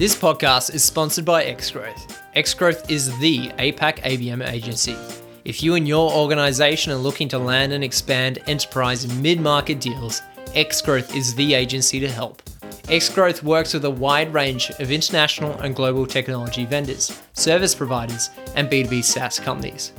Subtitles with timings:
[0.00, 2.16] This podcast is sponsored by Xgrowth.
[2.34, 4.96] Xgrowth is the APAC ABM agency.
[5.44, 10.22] If you and your organization are looking to land and expand enterprise mid market deals,
[10.54, 12.40] Xgrowth is the agency to help.
[12.88, 18.70] Xgrowth works with a wide range of international and global technology vendors, service providers, and
[18.70, 19.92] B2B SaaS companies.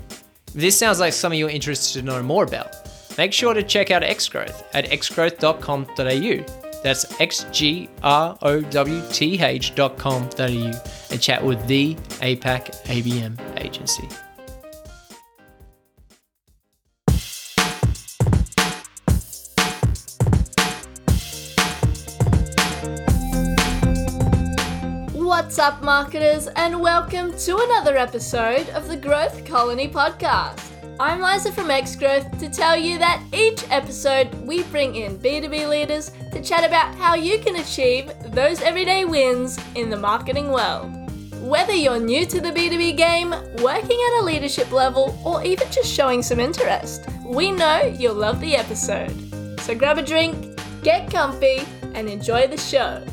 [0.47, 2.73] If this sounds like something you're interested to know more about,
[3.19, 11.65] make sure to check out Xgrowth at xgrowth.com.au that's xgrowth dot xgrowth.com.au and chat with
[11.67, 14.07] the APAC ABM agency.
[25.13, 30.70] What's up, marketers, and welcome to another episode of the Growth Colony podcast.
[30.99, 35.67] I'm Liza from X Growth to tell you that each episode we bring in B2B
[35.67, 40.91] leaders to chat about how you can achieve those everyday wins in the marketing world.
[41.41, 43.31] Whether you're new to the B2B game,
[43.63, 48.39] working at a leadership level, or even just showing some interest, we know you'll love
[48.39, 49.59] the episode.
[49.61, 53.03] So grab a drink, get comfy, and enjoy the show.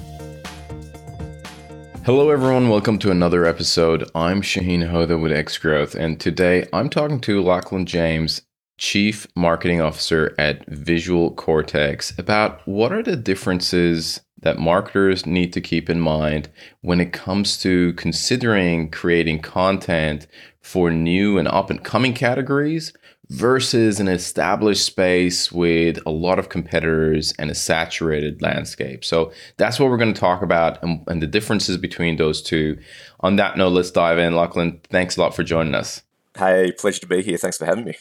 [2.08, 2.70] Hello, everyone.
[2.70, 4.10] Welcome to another episode.
[4.14, 8.40] I'm Shahin Hoda with X Growth, and today I'm talking to Lachlan James,
[8.78, 15.60] Chief Marketing Officer at Visual Cortex, about what are the differences that marketers need to
[15.60, 16.48] keep in mind
[16.80, 20.26] when it comes to considering creating content
[20.62, 22.94] for new and up and coming categories
[23.30, 29.04] versus an established space with a lot of competitors and a saturated landscape.
[29.04, 32.78] So that's what we're going to talk about and, and, the differences between those two.
[33.20, 34.34] On that note, let's dive in.
[34.34, 36.02] Lachlan, thanks a lot for joining us.
[36.38, 37.36] Hey, pleasure to be here.
[37.36, 37.96] Thanks for having me.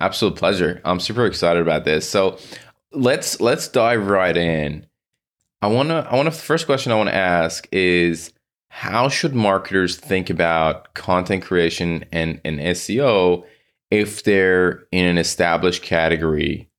[0.00, 0.80] Absolute pleasure.
[0.84, 2.08] I'm super excited about this.
[2.08, 2.38] So
[2.92, 4.86] let's let's dive right in.
[5.62, 8.32] I wanna I wanna the first question I wanna ask is
[8.68, 13.44] how should marketers think about content creation and, and SEO
[13.90, 16.70] if they're in an established category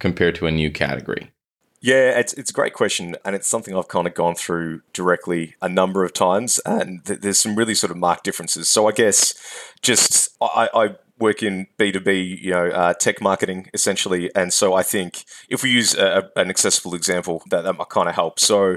[0.00, 1.32] compared to a new category?
[1.80, 5.56] Yeah, it's it's a great question, and it's something I've kind of gone through directly
[5.60, 8.68] a number of times, and th- there's some really sort of marked differences.
[8.68, 9.34] So I guess
[9.82, 14.52] just I, I work in B two B, you know, uh, tech marketing essentially, and
[14.52, 18.14] so I think if we use a, an accessible example, that that might kind of
[18.14, 18.38] help.
[18.38, 18.76] So,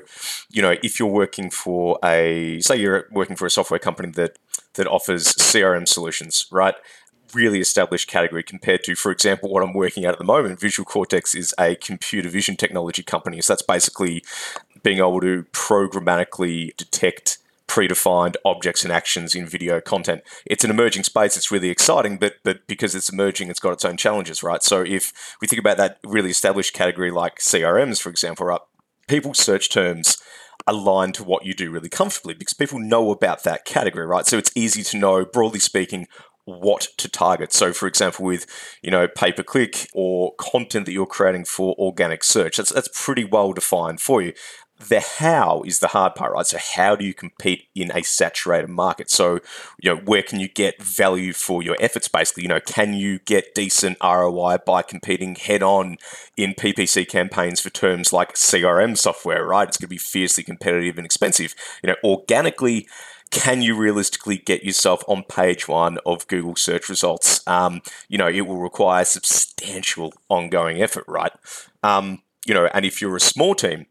[0.50, 4.40] you know, if you're working for a say you're working for a software company that
[4.74, 6.76] that offers CRM solutions, right?
[7.36, 10.60] Really established category compared to, for example, what I'm working at at the moment.
[10.60, 13.42] Visual Cortex is a computer vision technology company.
[13.42, 14.24] So that's basically
[14.84, 17.38] being able to programmatically detect
[17.68, 20.22] predefined objects and actions in video content.
[20.46, 21.36] It's an emerging space.
[21.36, 24.64] It's really exciting, but but because it's emerging, it's got its own challenges, right?
[24.64, 28.62] So if we think about that really established category like CRMs, for example, right,
[29.08, 30.18] people search terms
[30.68, 34.26] align to what you do really comfortably because people know about that category, right?
[34.26, 36.08] So it's easy to know, broadly speaking,
[36.46, 37.52] what to target.
[37.52, 38.46] So, for example, with
[38.82, 42.90] you know pay per click or content that you're creating for organic search, that's that's
[42.94, 44.34] pretty well defined for you.
[44.90, 46.46] The how is the hard part, right?
[46.46, 49.10] So, how do you compete in a saturated market?
[49.10, 49.40] So,
[49.82, 52.10] you know, where can you get value for your efforts?
[52.10, 55.98] Basically, you know, can you get decent ROI by competing head on
[56.36, 59.68] in PPC campaigns for terms like CRM software, right?
[59.68, 61.56] It's going to be fiercely competitive and expensive.
[61.82, 62.88] You know, organically,
[63.32, 67.46] can you realistically get yourself on page one of Google search results?
[67.48, 71.32] Um, you know, it will require substantial ongoing effort, right?
[71.84, 73.88] Um, you know, and if you're a small team,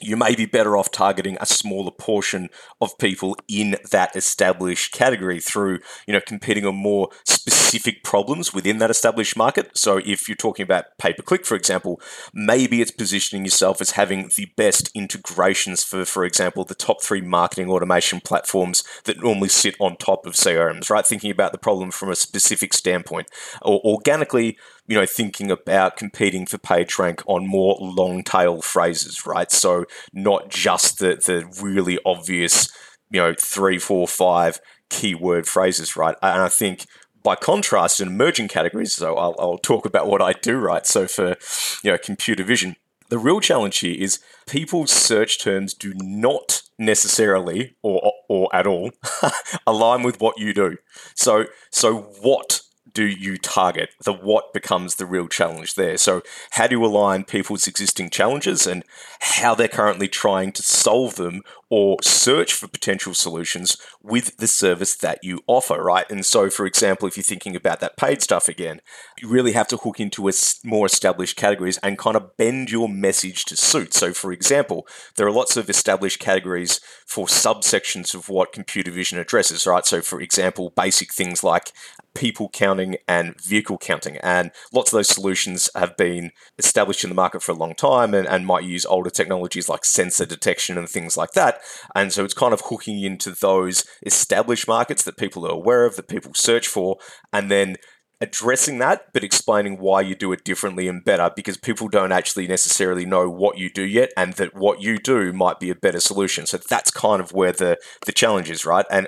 [0.00, 2.48] you may be better off targeting a smaller portion
[2.80, 8.78] of people in that established category through, you know, competing on more specific problems within
[8.78, 9.76] that established market.
[9.76, 12.00] So if you're talking about pay per click, for example,
[12.34, 17.20] maybe it's positioning yourself as having the best integrations for, for example, the top three
[17.20, 21.06] marketing automation platforms that normally sit on top of CRMs, right?
[21.06, 23.28] Thinking about the problem from a specific standpoint.
[23.62, 29.50] Or organically, you know, thinking about competing for PageRank on more long tail phrases, right?
[29.50, 32.70] So not just the, the really obvious,
[33.10, 36.16] you know, three, four, five keyword phrases, right?
[36.22, 36.86] And I think
[37.22, 40.86] by contrast, in emerging categories, so I'll, I'll talk about what I do, right?
[40.86, 41.36] So for,
[41.82, 42.76] you know, computer vision,
[43.08, 48.90] the real challenge here is people's search terms do not necessarily or, or at all
[49.66, 50.76] align with what you do.
[51.14, 52.60] So, so what
[52.96, 53.90] do you target?
[54.02, 55.98] The what becomes the real challenge there.
[55.98, 56.22] So,
[56.52, 58.84] how do you align people's existing challenges and
[59.20, 64.96] how they're currently trying to solve them or search for potential solutions with the service
[64.96, 66.08] that you offer, right?
[66.10, 68.80] And so, for example, if you're thinking about that paid stuff again,
[69.20, 70.30] you really have to hook into
[70.64, 73.92] more established categories and kind of bend your message to suit.
[73.92, 79.18] So, for example, there are lots of established categories for subsections of what computer vision
[79.18, 79.84] addresses, right?
[79.84, 81.72] So, for example, basic things like
[82.16, 84.16] people counting and vehicle counting.
[84.18, 88.14] And lots of those solutions have been established in the market for a long time
[88.14, 91.60] and, and might use older technologies like sensor detection and things like that.
[91.94, 95.96] And so it's kind of hooking into those established markets that people are aware of,
[95.96, 96.96] that people search for,
[97.32, 97.76] and then
[98.20, 102.46] addressing that, but explaining why you do it differently and better because people don't actually
[102.46, 106.00] necessarily know what you do yet and that what you do might be a better
[106.00, 106.46] solution.
[106.46, 107.76] So that's kind of where the,
[108.06, 108.86] the challenge is, right?
[108.90, 109.06] And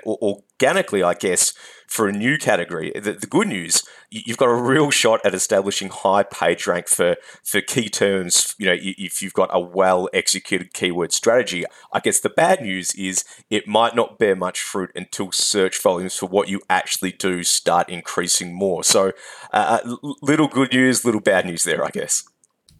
[0.59, 1.53] organically, I guess,
[1.87, 5.89] for a new category, the, the good news, you've got a real shot at establishing
[5.89, 8.55] high page rank for, for key terms.
[8.59, 12.93] You know, if you've got a well executed keyword strategy, I guess the bad news
[12.95, 17.43] is it might not bear much fruit until search volumes for what you actually do
[17.43, 18.83] start increasing more.
[18.83, 19.13] So,
[19.53, 22.23] uh, uh little good news, little bad news there, I guess.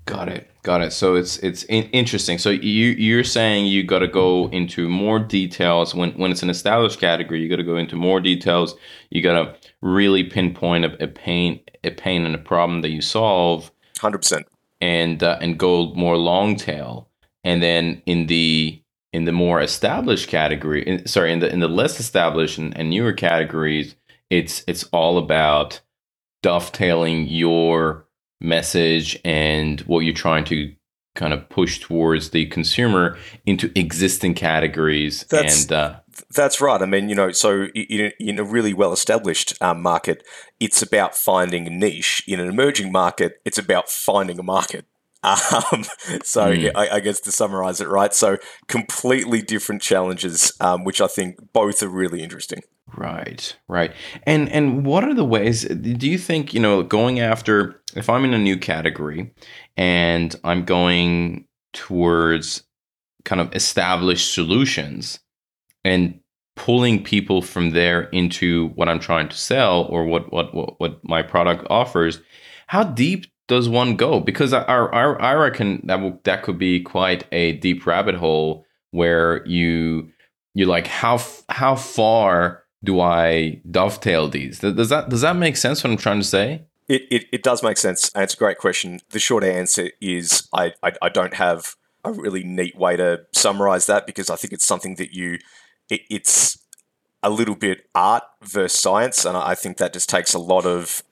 [0.05, 0.49] Got it.
[0.61, 0.91] Got it.
[0.91, 2.38] So it's it's in- interesting.
[2.38, 6.50] So you you're saying you got to go into more details when when it's an
[6.50, 7.41] established category.
[7.41, 8.75] You got to go into more details.
[9.09, 13.01] You got to really pinpoint a, a, pain a pain and a problem that you
[13.01, 13.71] solve.
[14.00, 14.47] Hundred percent.
[14.81, 17.07] And uh, and go more long tail.
[17.45, 18.81] And then in the
[19.13, 22.89] in the more established category, in, sorry, in the in the less established and, and
[22.89, 23.95] newer categories,
[24.29, 25.79] it's it's all about
[26.41, 28.05] dovetailing your
[28.41, 30.74] message and what you're trying to
[31.15, 36.00] kind of push towards the consumer into existing categories that's, and uh,
[36.33, 36.81] that's right.
[36.81, 40.24] I mean you know so in, in a really well established um, market
[40.59, 42.24] it's about finding a niche.
[42.27, 44.86] In an emerging market it's about finding a market
[45.24, 45.83] um,
[46.24, 46.71] so mm.
[46.75, 48.38] I, I, guess to summarize it right so
[48.68, 52.62] completely different challenges um, which i think both are really interesting
[52.98, 53.92] Right, right.
[54.24, 58.25] And and what are the ways do you think, you know, going after if I'm
[58.25, 59.31] in a new category
[59.77, 62.63] and I'm going towards
[63.25, 65.19] kind of established solutions
[65.83, 66.19] and
[66.56, 71.00] pulling people from there into what I'm trying to sell or what what what, what
[71.04, 72.19] my product offers,
[72.68, 74.22] how deep does one go?
[74.22, 78.66] Because I, I, I reckon that will, that could be quite a deep rabbit hole
[78.92, 80.10] where you
[80.54, 81.19] you like how
[81.50, 84.60] how far do I dovetail these?
[84.60, 85.84] Does that does that make sense?
[85.84, 86.63] What I'm trying to say?
[86.88, 89.00] It, it, it does make sense, and it's a great question.
[89.12, 93.86] The short answer is I, I, I don't have a really neat way to summarize
[93.86, 95.38] that because I think it's something that you
[95.90, 96.57] it, it's
[97.22, 101.04] a little bit art versus science, and I think that just takes a lot of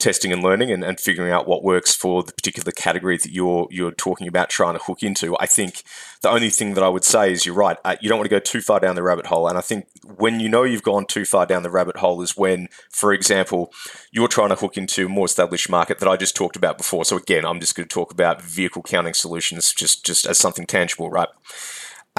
[0.00, 3.68] testing and learning and, and figuring out what works for the particular category that you're
[3.70, 5.36] you're talking about trying to hook into.
[5.38, 5.82] I think
[6.22, 7.76] the only thing that I would say is you're right.
[7.84, 9.48] Uh, you don't want to go too far down the rabbit hole.
[9.48, 9.86] And I think
[10.16, 13.72] when you know you've gone too far down the rabbit hole is when, for example,
[14.10, 17.04] you're trying to hook into a more established market that I just talked about before.
[17.04, 20.66] So again, I'm just going to talk about vehicle counting solutions just just as something
[20.66, 21.28] tangible, right?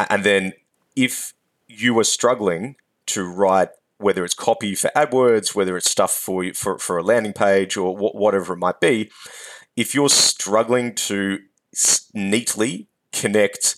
[0.10, 0.54] And then
[0.96, 1.34] if
[1.68, 2.76] you are struggling
[3.08, 3.70] to write
[4.02, 7.96] whether it's copy for AdWords, whether it's stuff for for, for a landing page or
[7.96, 9.12] whatever it might be,
[9.76, 11.40] if you're struggling to
[12.14, 13.78] neatly connect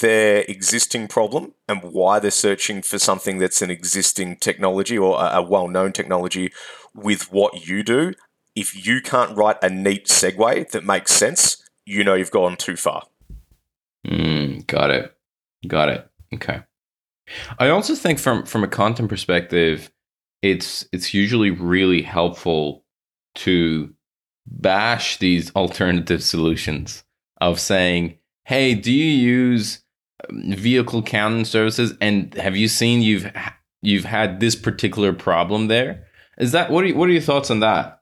[0.00, 5.40] their existing problem and why they're searching for something that's an existing technology or a,
[5.40, 6.52] well-known technology
[6.94, 8.12] with what you do,
[8.56, 12.76] if you can't write a neat segue that makes sense, you know you've gone too
[12.76, 13.04] far.
[14.04, 15.14] Mm, got it.
[15.66, 16.10] Got it.
[16.34, 16.62] Okay.
[17.58, 19.90] I also think from from a content perspective,
[20.42, 22.84] it's it's usually really helpful
[23.36, 23.92] to
[24.46, 27.04] bash these alternative solutions
[27.40, 29.82] of saying, "Hey, do you use
[30.28, 31.94] um, vehicle counting services?
[32.00, 33.30] And have you seen you've
[33.82, 36.06] you've had this particular problem there?
[36.38, 37.97] Is that what are you, what are your thoughts on that?"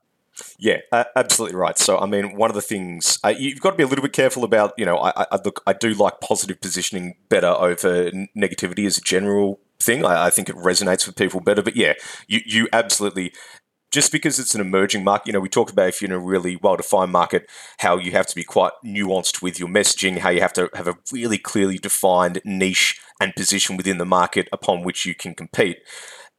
[0.59, 1.77] Yeah, uh, absolutely right.
[1.77, 4.13] So, I mean, one of the things uh, you've got to be a little bit
[4.13, 4.73] careful about.
[4.77, 9.01] You know, I, I, look, I do like positive positioning better over negativity as a
[9.01, 10.05] general thing.
[10.05, 11.61] I, I, think it resonates with people better.
[11.61, 11.93] But yeah,
[12.27, 13.33] you you absolutely.
[13.89, 16.19] Just because it's an emerging market, you know, we talked about if you're in a
[16.19, 20.29] really well defined market, how you have to be quite nuanced with your messaging, how
[20.29, 24.83] you have to have a really clearly defined niche and position within the market upon
[24.83, 25.77] which you can compete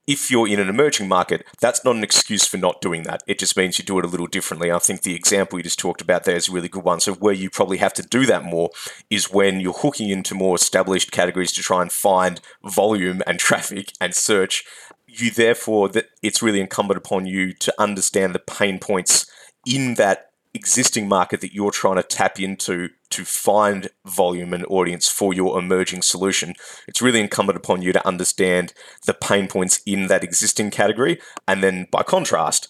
[0.09, 3.23] if you're in an emerging market, that's not an excuse for not doing that.
[3.27, 4.73] It just means you do it a little differently.
[4.73, 6.99] I think the example you just talked about there is a really good one.
[7.01, 8.71] So, where you probably have to do that more
[9.11, 13.93] is when you're hooking into more established categories to try and find volume and traffic
[14.01, 14.65] and search
[15.07, 19.27] you therefore that it's really incumbent upon you to understand the pain points
[19.67, 25.09] in that existing market that you're trying to tap into to find volume and audience
[25.09, 26.55] for your emerging solution.
[26.87, 28.73] It's really incumbent upon you to understand
[29.07, 32.69] the pain points in that existing category and then by contrast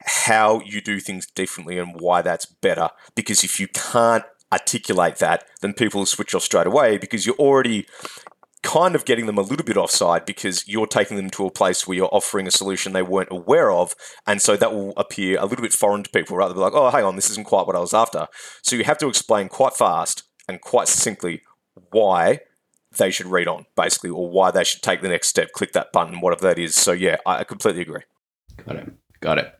[0.00, 5.44] how you do things differently and why that's better because if you can't articulate that,
[5.60, 7.86] then people will switch off straight away because you're already
[8.62, 11.86] kind of getting them a little bit offside because you're taking them to a place
[11.86, 13.94] where you're offering a solution they weren't aware of.
[14.26, 16.90] And so that will appear a little bit foreign to people, rather than like, oh,
[16.90, 18.26] hang on, this isn't quite what I was after.
[18.62, 21.42] So you have to explain quite fast and quite succinctly
[21.90, 22.40] why
[22.98, 25.92] they should read on, basically, or why they should take the next step, click that
[25.92, 26.74] button, whatever that is.
[26.74, 28.02] So yeah, I completely agree.
[28.66, 28.92] Got it.
[29.20, 29.59] Got it.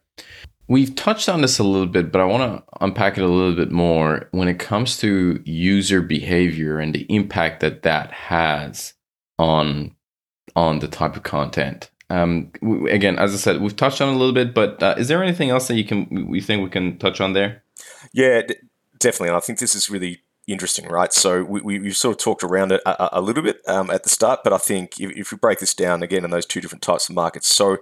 [0.70, 3.56] We've touched on this a little bit, but I want to unpack it a little
[3.56, 8.94] bit more when it comes to user behavior and the impact that that has
[9.36, 9.96] on
[10.54, 11.90] on the type of content.
[12.08, 12.52] Um,
[12.88, 15.50] again, as I said, we've touched on a little bit, but uh, is there anything
[15.50, 17.64] else that you can we think we can touch on there?
[18.12, 18.54] Yeah, d-
[18.96, 19.30] definitely.
[19.30, 21.12] And I think this is really interesting, right?
[21.12, 24.04] So we, we, have sort of talked around it a, a little bit um, at
[24.04, 26.60] the start, but I think if, if we break this down again in those two
[26.60, 27.78] different types of markets, so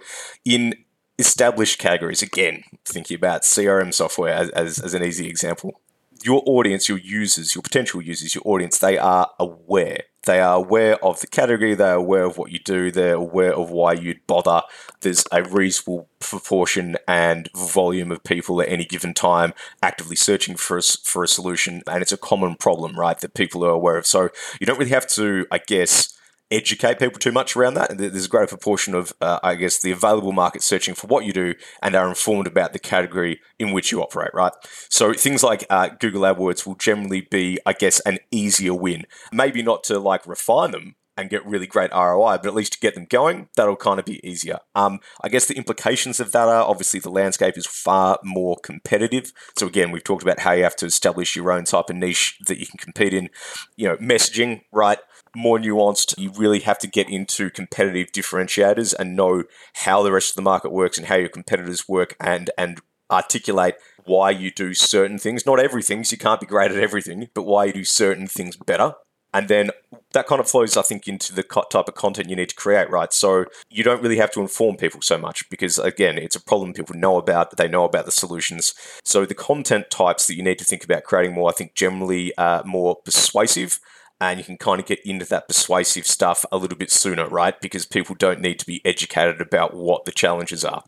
[0.46, 0.72] in
[1.18, 5.80] established categories, again, thinking about CRM software as, as, as an easy example,
[6.24, 10.02] your audience, your users, your potential users, your audience, they are aware.
[10.26, 13.70] They are aware of the category, they're aware of what you do, they're aware of
[13.70, 14.62] why you'd bother.
[15.00, 20.76] There's a reasonable proportion and volume of people at any given time actively searching for
[20.78, 24.06] a, for a solution, and it's a common problem, right, that people are aware of.
[24.06, 24.28] So
[24.60, 26.17] you don't really have to, I guess,
[26.50, 27.96] educate people too much around that.
[27.96, 31.32] There's a greater proportion of, uh, I guess, the available market searching for what you
[31.32, 34.52] do and are informed about the category in which you operate, right?
[34.88, 39.04] So things like uh, Google AdWords will generally be, I guess, an easier win.
[39.32, 42.78] Maybe not to like refine them and get really great ROI, but at least to
[42.78, 44.58] get them going, that'll kind of be easier.
[44.76, 49.32] Um, I guess the implications of that are obviously the landscape is far more competitive.
[49.58, 52.38] So again, we've talked about how you have to establish your own type of niche
[52.46, 53.30] that you can compete in.
[53.76, 54.98] You know, messaging, right?
[55.34, 56.18] More nuanced.
[56.18, 59.44] You really have to get into competitive differentiators and know
[59.74, 62.80] how the rest of the market works and how your competitors work and and
[63.10, 65.46] articulate why you do certain things.
[65.46, 68.56] Not everything, so you can't be great at everything, but why you do certain things
[68.56, 68.94] better.
[69.34, 69.70] And then
[70.12, 72.88] that kind of flows, I think, into the type of content you need to create,
[72.88, 73.12] right?
[73.12, 76.72] So you don't really have to inform people so much because, again, it's a problem
[76.72, 77.54] people know about.
[77.56, 78.72] They know about the solutions.
[79.04, 82.36] So the content types that you need to think about creating more, I think, generally
[82.38, 83.80] uh, more persuasive
[84.20, 87.60] and you can kind of get into that persuasive stuff a little bit sooner, right?
[87.60, 90.82] Because people don't need to be educated about what the challenges are.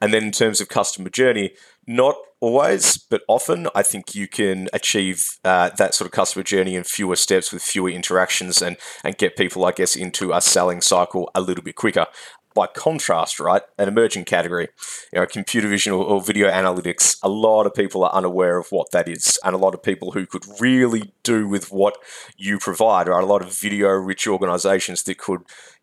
[0.00, 1.52] And then in terms of customer journey,
[1.86, 6.74] not always, but often, I think you can achieve uh, that sort of customer journey
[6.74, 10.82] in fewer steps with fewer interactions and, and get people, I guess, into a selling
[10.82, 12.06] cycle a little bit quicker
[12.54, 14.68] by contrast, right, an emerging category,
[15.12, 18.68] you know, computer vision or, or, video analytics, a lot of people are unaware of
[18.70, 19.38] what that is.
[19.44, 21.96] And a lot of people who could really do with what
[22.36, 25.42] you provide are a lot of video rich organizations that could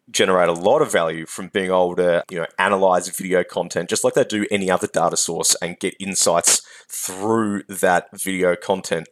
[0.10, 4.04] generate a lot of value from being able to, you know, analyze video content just
[4.04, 9.08] like they do any other data source and get insights through that video content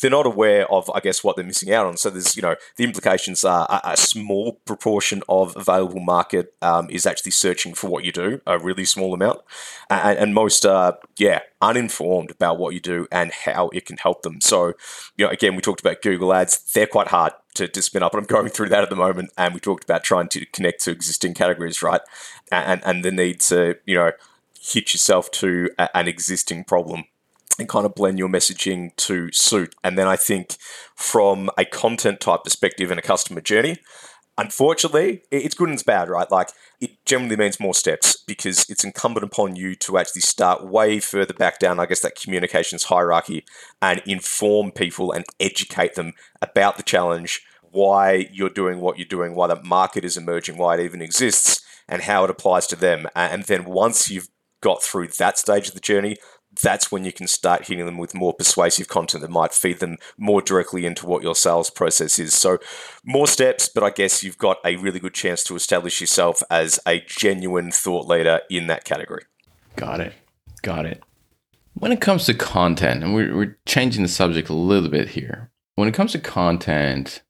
[0.00, 1.96] they're not aware of, I guess, what they're missing out on.
[1.96, 7.04] So there's, you know, the implications are a, small proportion of available market um, is
[7.04, 9.40] actually searching for what you do, a really small amount,
[9.90, 14.22] and, and most are, yeah, uninformed about what you do and how it can help
[14.22, 14.40] them.
[14.40, 14.74] So,
[15.16, 18.14] you know, again, we talked about Google Ads; they're quite hard to, to spin up,
[18.14, 19.30] and I'm going through that at the moment.
[19.36, 22.00] And we talked about trying to connect to existing categories, right,
[22.50, 24.12] and and the need to, you know,
[24.60, 27.04] hit yourself to an existing problem
[27.58, 29.74] and kind of blend your messaging to suit.
[29.82, 30.56] And then I think
[30.94, 33.78] from a content type perspective and a customer journey,
[34.38, 36.30] unfortunately, it's good and it's bad, right?
[36.30, 36.50] Like
[36.80, 41.34] it generally means more steps because it's incumbent upon you to actually start way further
[41.34, 43.44] back down, I guess, that communications hierarchy
[43.82, 49.34] and inform people and educate them about the challenge, why you're doing what you're doing,
[49.34, 53.08] why the market is emerging, why it even exists, and how it applies to them.
[53.16, 54.28] And then once you've
[54.60, 56.16] got through that stage of the journey,
[56.60, 59.98] that's when you can start hitting them with more persuasive content that might feed them
[60.16, 62.34] more directly into what your sales process is.
[62.34, 62.58] So,
[63.04, 66.80] more steps, but I guess you've got a really good chance to establish yourself as
[66.86, 69.24] a genuine thought leader in that category.
[69.76, 70.12] Got it.
[70.62, 71.02] Got it.
[71.74, 75.50] When it comes to content, and we're, changing the subject a little bit here.
[75.76, 77.22] When it comes to content,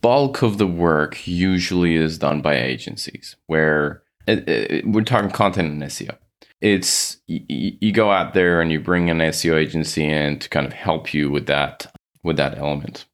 [0.00, 5.70] bulk of the work usually is done by agencies where it, it, we're talking content
[5.70, 6.16] and SEO
[6.60, 10.66] it's you, you go out there and you bring an SEO agency in to kind
[10.66, 11.92] of help you with that
[12.22, 13.04] with that element.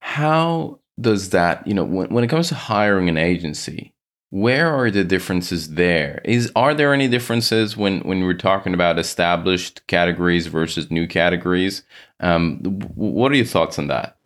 [0.00, 3.94] How does that, you know, when, when it comes to hiring an agency,
[4.30, 6.20] where are the differences there?
[6.24, 11.82] Is are there any differences when when we're talking about established categories versus new categories?
[12.20, 12.58] Um,
[12.94, 14.16] what are your thoughts on that?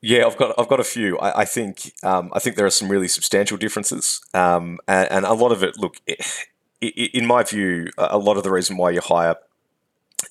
[0.00, 1.18] Yeah, I've got I've got a few.
[1.18, 5.24] I, I think um, I think there are some really substantial differences, um, and, and,
[5.24, 5.76] a lot of it.
[5.78, 5.96] Look,
[6.82, 9.36] in my view, a lot of the reason why you hire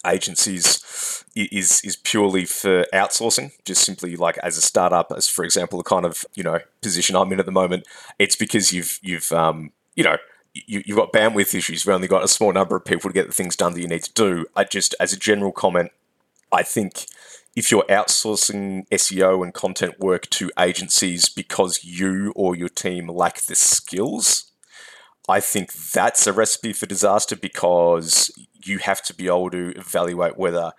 [0.05, 5.77] agencies is is purely for outsourcing, just simply like as a startup, as for example,
[5.77, 7.85] the kind of you know position I'm in at the moment.
[8.19, 10.17] It's because you've you've um, you know
[10.53, 11.85] you, have got bandwidth issues.
[11.85, 13.87] You've only got a small number of people to get the things done that you
[13.87, 14.45] need to do.
[14.55, 15.91] I just, as a general comment,
[16.51, 17.05] I think
[17.55, 23.41] if you're outsourcing SEO and content work to agencies because you or your team lack
[23.41, 24.50] the skills,
[25.29, 28.31] I think that's a recipe for disaster because
[28.63, 30.73] you have to be able to evaluate whether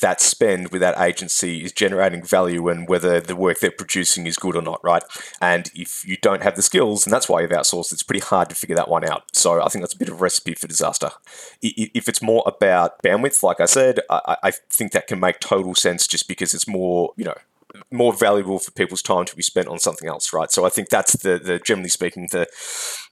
[0.00, 4.38] that spend with that agency is generating value and whether the work they're producing is
[4.38, 5.02] good or not, right?
[5.42, 8.48] And if you don't have the skills, and that's why you've outsourced, it's pretty hard
[8.48, 9.24] to figure that one out.
[9.34, 11.10] So I think that's a bit of a recipe for disaster.
[11.60, 16.06] If it's more about bandwidth, like I said, I think that can make total sense
[16.06, 17.36] just because it's more, you know,
[17.94, 20.50] more valuable for people's time to be spent on something else, right?
[20.50, 22.46] So I think that's the, the generally speaking the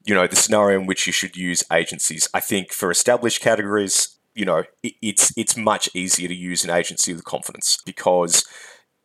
[0.05, 2.29] you know the scenario in which you should use agencies.
[2.35, 6.71] I think for established categories, you know, it, it's it's much easier to use an
[6.71, 8.45] agency with confidence because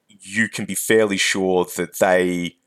[0.07, 2.57] you can be fairly sure that they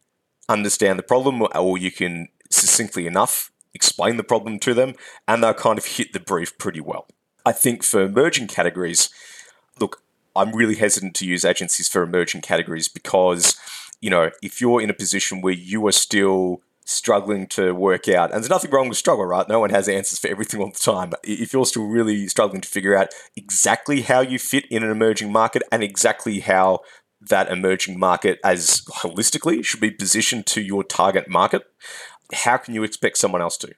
[0.48, 4.94] understand the problem, or you can succinctly enough explain the problem to them,
[5.28, 7.06] and they'll kind of hit the brief pretty well.
[7.44, 9.10] I think for emerging categories,
[10.40, 13.56] I'm really hesitant to use agencies for emerging categories because,
[14.00, 18.32] you know, if you're in a position where you are still struggling to work out,
[18.32, 19.48] and there's nothing wrong with struggle, right?
[19.48, 21.12] No one has answers for everything all the time.
[21.22, 25.30] If you're still really struggling to figure out exactly how you fit in an emerging
[25.30, 26.80] market and exactly how
[27.20, 31.62] that emerging market as holistically should be positioned to your target market,
[32.32, 33.72] how can you expect someone else to?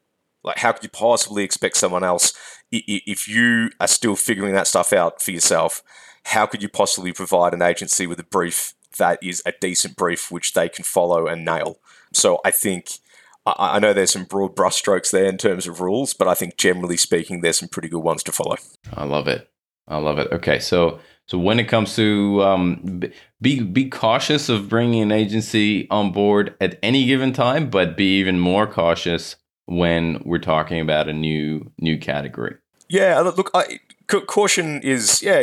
[0.45, 2.33] Like, how could you possibly expect someone else
[2.71, 5.83] if you are still figuring that stuff out for yourself?
[6.25, 10.31] How could you possibly provide an agency with a brief that is a decent brief
[10.31, 11.79] which they can follow and nail?
[12.13, 12.99] So I think
[13.45, 16.97] I, know there's some broad brushstrokes there in terms of rules, but I think generally
[16.97, 18.57] speaking, there's some pretty good ones to follow.
[18.95, 19.51] I love it.
[19.89, 20.31] I love it.
[20.31, 23.03] Okay, so so when it comes to um,
[23.41, 28.19] be be cautious of bringing an agency on board at any given time, but be
[28.19, 29.37] even more cautious
[29.67, 32.57] when we're talking about a new new category.
[32.89, 33.81] Yeah, look, I,
[34.21, 35.43] caution is yeah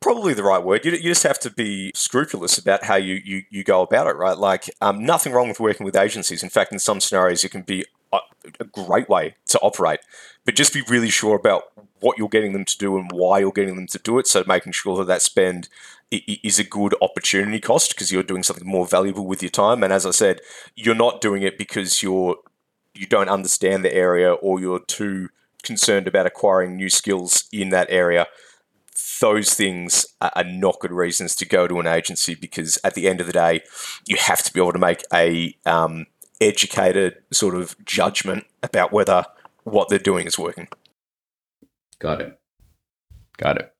[0.00, 0.84] probably the right word.
[0.84, 4.16] You, you just have to be scrupulous about how you, you, you go about it
[4.16, 4.36] right?
[4.36, 6.42] Like um, nothing wrong with working with agencies.
[6.42, 8.18] In fact in some scenarios it can be a,
[8.60, 10.00] a great way to operate.
[10.44, 11.64] But just be really sure about
[12.00, 14.26] what you're getting them to do and why you're getting them to do it.
[14.26, 15.68] So making sure that that spend
[16.10, 19.82] is a good opportunity cost because you're doing something more valuable with your time.
[19.82, 20.40] And as i said
[20.74, 22.36] you're not doing it because you're
[22.94, 25.28] you don't understand the area or you're too
[25.66, 28.26] concerned about acquiring new skills in that area,
[29.20, 33.20] those things are not good reasons to go to an agency because at the end
[33.20, 33.62] of the day,
[34.06, 36.06] you have to be able to make a um,
[36.40, 39.24] educated sort of judgment about whether
[39.64, 40.68] what they're doing is working.
[41.98, 42.38] Got it.
[43.36, 43.72] Got it.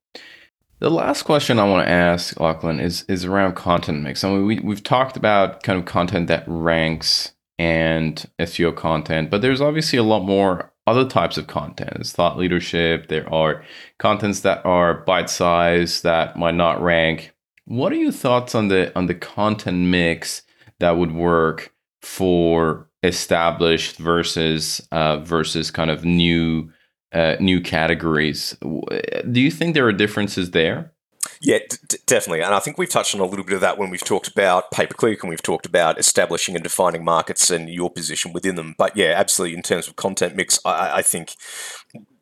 [0.79, 4.23] The last question I want to ask, Lachlan, is is around content mix.
[4.23, 9.41] I mean, we we've talked about kind of content that ranks and SEO content, but
[9.41, 11.93] there's obviously a lot more other types of content.
[11.97, 13.09] It's thought leadership.
[13.09, 13.65] There are
[13.99, 17.35] contents that are bite size that might not rank.
[17.65, 20.43] What are your thoughts on the on the content mix
[20.79, 21.73] that would work
[22.03, 26.71] for established versus uh, versus kind of new
[27.13, 28.57] uh, new categories?
[28.61, 30.93] Do you think there are differences there?
[31.41, 32.43] Yeah, d- definitely.
[32.43, 34.71] And I think we've touched on a little bit of that when we've talked about
[34.71, 38.55] pay per click and we've talked about establishing and defining markets and your position within
[38.55, 38.75] them.
[38.79, 39.57] But yeah, absolutely.
[39.57, 41.37] In terms of content mix, I, I think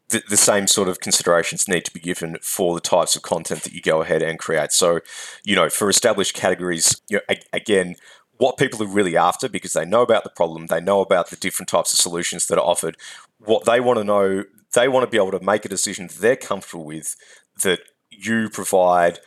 [0.09, 3.63] the, the, same sort of considerations need to be given for the types of content
[3.63, 4.73] that you go ahead and create.
[4.73, 5.01] So,
[5.45, 7.97] you know, for established categories, you know, a- again,
[8.37, 11.37] what people are really after because they know about the problem, they know about the
[11.37, 12.97] different types of solutions that are offered.
[13.39, 16.37] What they want to know, they want to be able to make a decision they're
[16.37, 17.17] comfortable with
[17.63, 17.81] that
[18.19, 19.19] you provide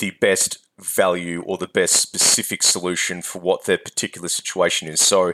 [0.00, 5.00] the best value or the best specific solution for what their particular situation is.
[5.00, 5.32] So,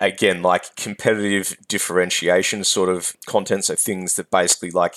[0.00, 4.94] again, like competitive differentiation sort of content, so things that basically like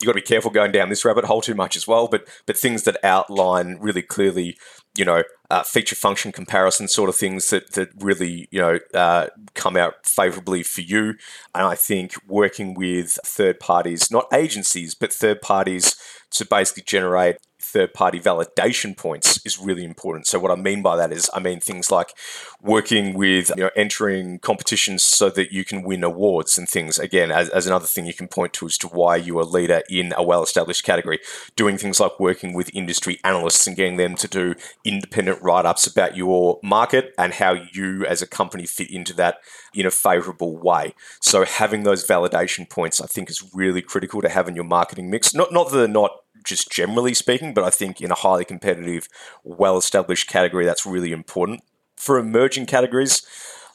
[0.00, 2.08] you got to be careful going down this rabbit hole too much as well.
[2.08, 4.56] But but things that outline really clearly,
[4.96, 5.22] you know,
[5.52, 10.06] uh, feature function comparison sort of things that that really you know uh, come out
[10.06, 11.10] favorably for you.
[11.54, 15.94] And I think working with third parties, not agencies, but third parties
[16.30, 20.26] to basically generate third party validation points is really important.
[20.26, 22.14] So, what I mean by that is, I mean things like
[22.60, 26.98] working with, you know, entering competitions so that you can win awards and things.
[26.98, 29.82] Again, as, as another thing you can point to as to why you're a leader
[29.88, 31.18] in a well established category.
[31.56, 35.86] Doing things like working with industry analysts and getting them to do independent write ups
[35.86, 39.38] about your market and how you as a company fit into that
[39.74, 40.94] in a favorable way.
[41.20, 45.10] So, having those validation points, I think, is really critical to have in your marketing
[45.10, 45.34] mix.
[45.34, 49.08] Not, not that they're not just generally speaking, but I think in a highly competitive,
[49.44, 51.62] well established category, that's really important.
[51.96, 53.24] For emerging categories,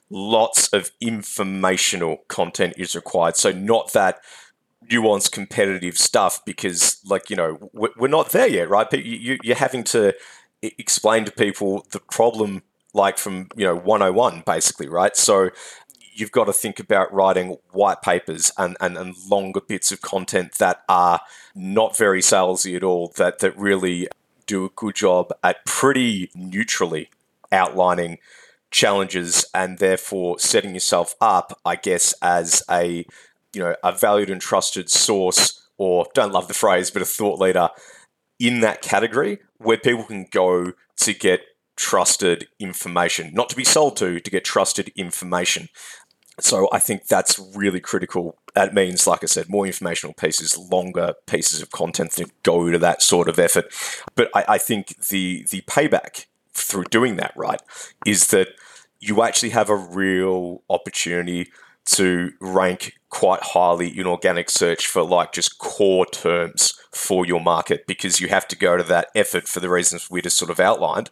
[0.09, 3.37] lots of informational content is required.
[3.37, 4.19] So, not that
[4.89, 8.87] nuanced competitive stuff because, like, you know, we're not there yet, right?
[8.93, 10.13] You're having to
[10.61, 15.49] explain to people the problem like from you know 101 basically right so
[16.19, 20.57] you've got to think about writing white papers and, and, and longer bits of content
[20.57, 21.21] that are
[21.55, 24.07] not very salesy at all, that, that really
[24.45, 27.09] do a good job at pretty neutrally
[27.51, 28.17] outlining
[28.71, 33.05] challenges and therefore setting yourself up, I guess, as a
[33.53, 37.39] you know a valued and trusted source, or don't love the phrase, but a thought
[37.39, 37.69] leader
[38.39, 41.41] in that category where people can go to get
[41.75, 45.69] trusted information, not to be sold to, to get trusted information.
[46.39, 48.37] So I think that's really critical.
[48.53, 52.77] That means, like I said, more informational pieces, longer pieces of content that go to
[52.79, 53.73] that sort of effort.
[54.15, 57.61] But I, I think the the payback through doing that right
[58.05, 58.49] is that
[58.99, 61.51] you actually have a real opportunity
[61.85, 67.87] to rank quite highly in organic search for like just core terms for your market
[67.87, 70.59] because you have to go to that effort for the reasons we just sort of
[70.59, 71.09] outlined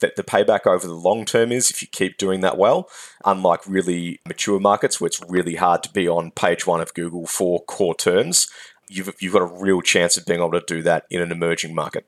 [0.00, 2.88] that the payback over the long term is if you keep doing that well.
[3.24, 7.26] Unlike really mature markets where it's really hard to be on page one of Google
[7.26, 8.48] for core terms,
[8.88, 11.74] you've, you've got a real chance of being able to do that in an emerging
[11.74, 12.06] market.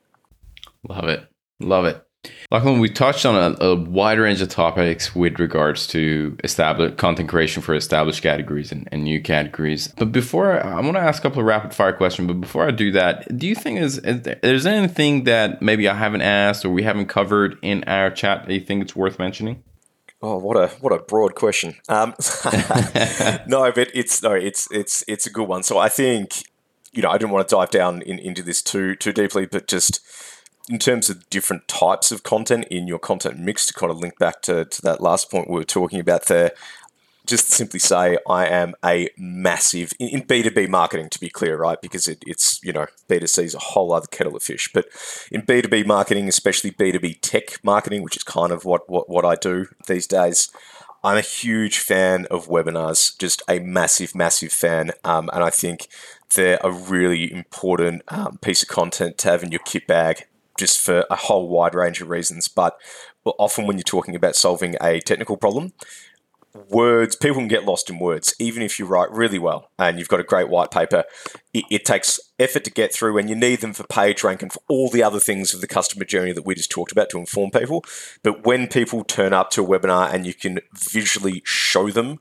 [0.89, 1.29] Love it.
[1.61, 2.08] Love it.
[2.51, 7.29] Lachlan, we touched on a, a, wide range of topics with regards to established content
[7.29, 9.89] creation for established categories and, and new categories.
[9.89, 12.27] But before I, I want to ask a couple of rapid fire questions.
[12.27, 15.89] But before I do that, do you think is, is there, there's anything that maybe
[15.89, 19.19] I haven't asked or we haven't covered in our chat that you think it's worth
[19.19, 19.63] mentioning?
[20.21, 21.77] Oh, what a what a broad question.
[21.89, 22.15] Um,
[23.47, 25.63] no, but it's no, it's it's it's a good one.
[25.63, 26.43] So I think
[26.93, 29.69] you know I didn't want to dive down in, into this too too deeply, but
[29.69, 30.01] just
[30.69, 34.19] in terms of different types of content in your content mix, to kind of link
[34.19, 36.53] back to, to that last point we were talking about there,
[37.27, 41.81] just simply say I am a massive in, in B2B marketing to be clear, right?
[41.81, 44.71] Because it, it's, you know, B2C is a whole other kettle of fish.
[44.73, 44.87] But
[45.31, 49.37] in B2B marketing, especially B2B tech marketing, which is kind of what, what, what I
[49.37, 50.51] do these days,
[51.05, 54.93] I'm a huge fan of webinars, just a massive, massive fan.
[55.05, 55.89] Um, and I think
[56.35, 60.27] they're a really important um, piece of content to have in your kit bag
[60.59, 62.49] just for a whole wide range of reasons.
[62.49, 62.79] But
[63.25, 65.73] often when you're talking about solving a technical problem,
[66.71, 70.09] words people can get lost in words even if you write really well and you've
[70.09, 71.05] got a great white paper
[71.53, 74.53] it, it, takes effort to get through and you need them for page rank and
[74.53, 77.19] for all the other things of the customer journey that we just talked about to
[77.19, 77.85] inform people
[78.23, 82.19] but when people turn up to a webinar and you can visually show them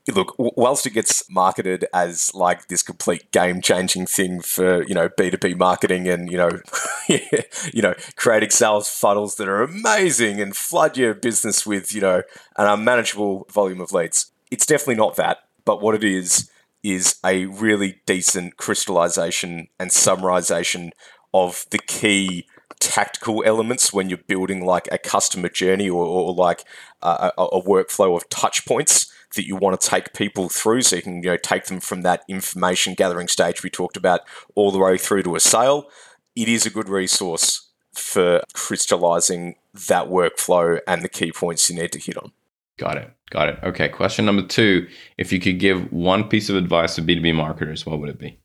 [0.09, 5.09] look, whilst it gets marketed as like this complete game changing thing for, you know,
[5.09, 6.51] B2B marketing and, you know,
[7.09, 12.23] you know, creating sales funnels that are amazing and flood your business with, you know,
[12.57, 14.33] an unmanageable volume of leads.
[14.51, 15.39] It's definitely not that.
[15.65, 16.49] But what it is,
[16.87, 20.93] is a really decent crystallization and summarization
[21.35, 22.47] of the key
[22.79, 26.63] tactical elements when you're building like a customer journey or, or like
[27.03, 31.03] a, a, workflow of touch points that you want to take people through so you
[31.03, 34.21] can you know take them from that information gathering stage we talked about
[34.55, 35.89] all the way through to a sale.
[36.35, 39.57] It is a good resource for crystallizing
[39.89, 42.33] that workflow and the key points you need to hit on.
[42.77, 43.11] Got it.
[43.31, 43.59] Got it.
[43.63, 44.89] Okay question number two.
[45.17, 48.39] If you could give one piece of advice to b2b marketers what would it be?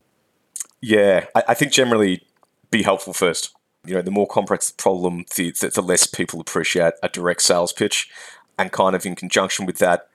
[0.82, 2.26] Yeah i, I think generally
[2.70, 3.54] be helpful first.
[3.86, 7.42] You know the more complex the problem the, the, the less people appreciate a direct
[7.42, 8.10] sales pitch
[8.62, 10.08] and kind of in conjunction with that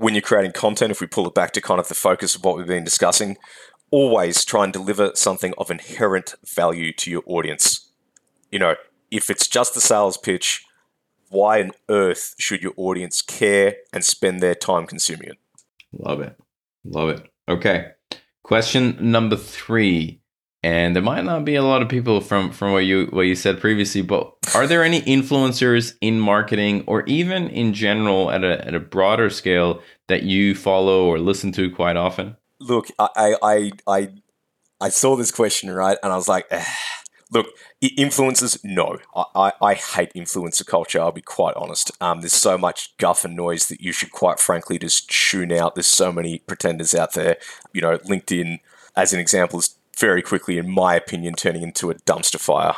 [0.00, 2.42] when you're creating content, if we pull it back to kind of the focus of
[2.42, 3.36] what we've been discussing,
[3.90, 7.90] always try and deliver something of inherent value to your audience.
[8.50, 8.76] You know,
[9.10, 10.64] if it's just the sales pitch,
[11.28, 15.38] why on earth should your audience care and spend their time consuming it?
[15.92, 16.34] Love it.
[16.84, 17.30] Love it.
[17.46, 17.88] Okay.
[18.42, 20.19] Question number three
[20.62, 23.34] and there might not be a lot of people from from what you what you
[23.34, 28.66] said previously but are there any influencers in marketing or even in general at a,
[28.66, 32.36] at a broader scale that you follow or listen to quite often?
[32.58, 34.08] Look i i i
[34.80, 35.98] i saw this question right?
[36.02, 36.64] And i was like eh.
[37.30, 37.46] look
[37.82, 38.98] influencers no.
[39.14, 41.90] I, I, I hate influencer culture i'll be quite honest.
[42.00, 45.74] Um, there's so much guff and noise that you should quite frankly just tune out.
[45.74, 47.38] There's so many pretenders out there
[47.72, 48.58] you know linkedin
[48.96, 52.74] as an example is very quickly, in my opinion, turning into a dumpster fire.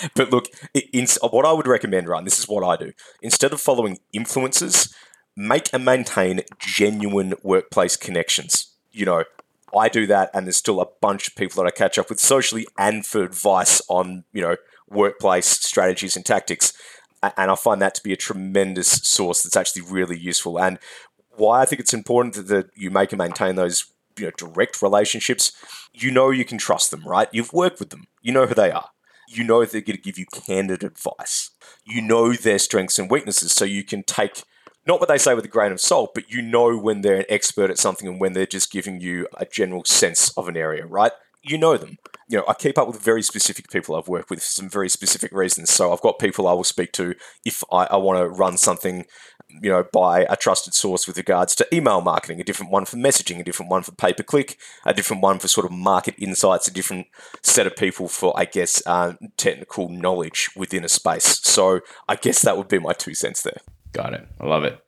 [0.14, 2.92] but look, in, what I would recommend, right, this is what I do.
[3.22, 4.94] Instead of following influencers,
[5.34, 8.72] make and maintain genuine workplace connections.
[8.92, 9.24] You know,
[9.76, 12.20] I do that, and there's still a bunch of people that I catch up with
[12.20, 14.56] socially and for advice on, you know,
[14.88, 16.74] workplace strategies and tactics.
[17.22, 20.58] And I find that to be a tremendous source that's actually really useful.
[20.60, 20.78] And
[21.36, 23.86] why I think it's important that you make and maintain those
[24.18, 25.52] you know, direct relationships,
[25.92, 27.28] you know you can trust them, right?
[27.32, 28.04] You've worked with them.
[28.22, 28.90] You know who they are.
[29.28, 31.50] You know they're going to give you candid advice.
[31.84, 34.42] You know their strengths and weaknesses, so you can take
[34.86, 37.24] not what they say with a grain of salt, but you know when they're an
[37.28, 40.86] expert at something and when they're just giving you a general sense of an area,
[40.86, 41.12] right?
[41.44, 41.98] You know them.
[42.28, 44.88] You know, I keep up with very specific people I've worked with for some very
[44.88, 45.70] specific reasons.
[45.70, 49.06] So I've got people I will speak to if I, I want to run something
[49.60, 52.96] you know, by a trusted source with regards to email marketing, a different one for
[52.96, 56.14] messaging, a different one for pay per click, a different one for sort of market
[56.18, 57.06] insights, a different
[57.42, 61.40] set of people for, I guess, uh, technical knowledge within a space.
[61.42, 63.58] So I guess that would be my two cents there.
[63.92, 64.26] Got it.
[64.40, 64.82] I love it.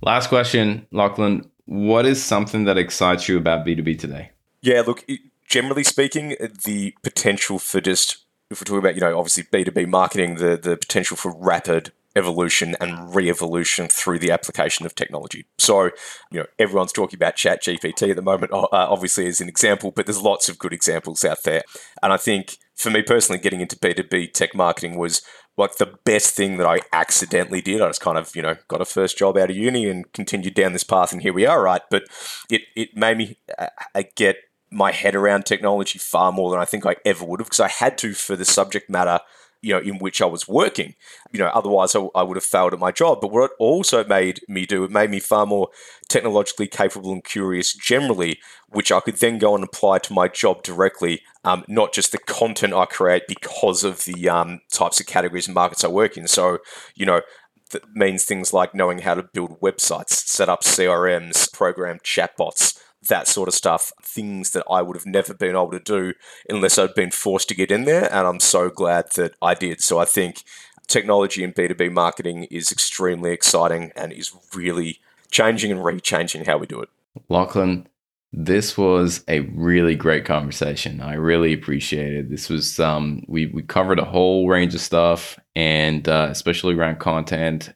[0.00, 1.50] Last question, Lachlan.
[1.66, 4.30] What is something that excites you about B2B today?
[4.60, 5.04] Yeah, look,
[5.48, 8.18] generally speaking, the potential for just,
[8.50, 12.76] if we're talking about, you know, obviously B2B marketing, the, the potential for rapid evolution
[12.80, 15.46] and re-evolution through the application of technology.
[15.58, 15.90] So,
[16.30, 19.90] you know, everyone's talking about Chat GPT at the moment, uh, obviously as an example,
[19.90, 21.62] but there's lots of good examples out there.
[22.02, 25.22] And I think for me personally, getting into B2B tech marketing was
[25.56, 27.80] like the best thing that I accidentally did.
[27.80, 30.54] I just kind of, you know, got a first job out of uni and continued
[30.54, 31.82] down this path, and here we are, right?
[31.90, 32.04] But
[32.50, 34.36] it, it made me uh, get
[34.70, 37.68] my head around technology far more than I think I ever would have because I
[37.68, 39.20] had to for the subject matter
[39.64, 40.94] you know, in which I was working.
[41.32, 43.20] You know, otherwise I, I, would have failed at my job.
[43.22, 45.70] But what it also made me do, it made me far more
[46.08, 50.62] technologically capable and curious generally, which I could then go and apply to my job
[50.62, 55.46] directly, um, not just the content I create because of the um, types of categories
[55.46, 56.28] and markets I work in.
[56.28, 56.58] So,
[56.94, 57.22] you know,
[57.70, 63.28] that means things like knowing how to build websites, set up CRMs, program chatbots, that
[63.28, 66.14] sort of stuff, things that I would have never been able to do
[66.48, 68.04] unless I'd been forced to get in there.
[68.12, 69.82] And I'm so glad that I did.
[69.82, 70.42] So I think
[70.86, 76.66] technology and B2B marketing is extremely exciting and is really changing and rechanging how we
[76.66, 76.88] do it.
[77.28, 77.88] Lachlan,
[78.32, 81.00] this was a really great conversation.
[81.00, 82.30] I really appreciate it.
[82.30, 86.98] This was um, we we covered a whole range of stuff, and uh, especially around
[86.98, 87.72] content.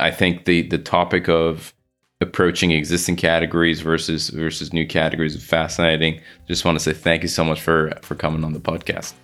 [0.00, 1.72] I think the the topic of
[2.20, 6.20] approaching existing categories versus versus new categories is fascinating.
[6.48, 9.14] Just want to say thank you so much for for coming on the podcast.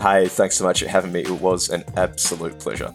[0.00, 1.22] Hi, thanks so much for having me.
[1.22, 2.92] It was an absolute pleasure.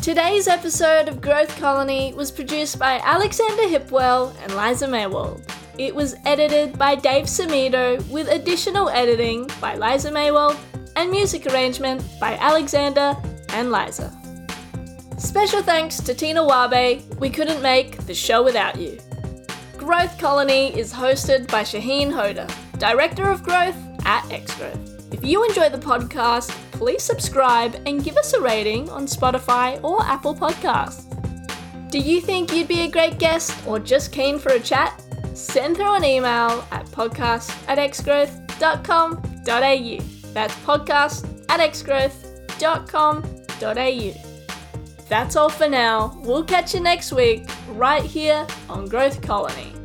[0.00, 5.48] Today's episode of Growth Colony was produced by Alexander Hipwell and Liza Maywald.
[5.78, 10.58] It was edited by Dave Samito with additional editing by Liza Maywald
[10.96, 13.16] and music arrangement by Alexander
[13.50, 14.21] and Liza.
[15.22, 17.00] Special thanks to Tina Wabe.
[17.20, 18.98] We couldn't make the show without you.
[19.78, 25.14] Growth Colony is hosted by Shahin Hoda, Director of Growth at Xgrowth.
[25.14, 30.02] If you enjoy the podcast, please subscribe and give us a rating on Spotify or
[30.02, 31.06] Apple Podcasts.
[31.90, 35.00] Do you think you'd be a great guest or just keen for a chat?
[35.34, 40.32] Send through an email at podcast at xgrowth.com.au.
[40.34, 44.31] That's podcast at xgrowth.com.au.
[45.12, 46.18] That's all for now.
[46.22, 49.81] We'll catch you next week, right here on Growth Colony.